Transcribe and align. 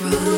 Run. 0.00 0.37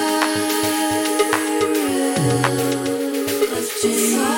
of 3.58 3.68
joy. 3.82 4.37